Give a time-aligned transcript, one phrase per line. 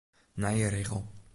[0.43, 1.03] Nije rigel.